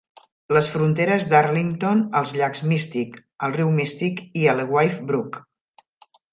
[0.55, 5.43] Les fronteres d'Arlington als llacs Mystic, el riu Mystic i Alewife Brook.